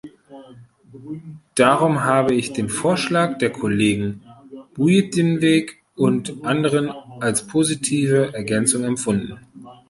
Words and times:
Darum 1.53 2.03
habe 2.05 2.33
ich 2.33 2.53
den 2.53 2.69
Vorschlag 2.69 3.37
der 3.37 3.51
Kollegen 3.51 4.23
Buijtenweg 4.73 5.83
und 5.95 6.43
anderen 6.43 6.89
als 7.19 7.45
positive 7.45 8.33
Ergänzung 8.33 8.83
empfunden. 8.83 9.39